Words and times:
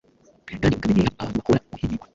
kandi 0.47 0.75
ukamenyeha 0.77 1.13
abantu 1.21 1.37
bahobora 1.39 1.67
guhimihwa 1.71 2.07